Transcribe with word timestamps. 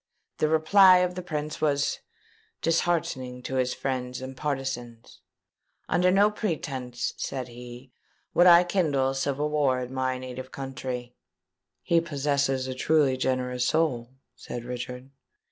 The 0.39 0.47
reply 0.49 0.97
of 0.97 1.13
the 1.13 1.21
Prince 1.21 1.61
was 1.61 1.99
disheartening 2.63 3.43
to 3.43 3.57
his 3.57 3.75
friends 3.75 4.19
and 4.19 4.35
partizans. 4.35 5.21
'Under 5.87 6.09
no 6.09 6.31
pretence,' 6.31 7.13
said 7.17 7.49
he, 7.49 7.91
'would 8.33 8.47
I 8.47 8.63
kindle 8.63 9.13
civil 9.13 9.51
war 9.51 9.79
in 9.79 9.93
my 9.93 10.17
native 10.17 10.51
country.'" 10.51 11.13
"He 11.83 12.01
possesses 12.01 12.65
a 12.67 12.73
truly 12.73 13.15
generous 13.15 13.67
soul," 13.67 14.15
said 14.35 14.65
Richard. 14.65 15.11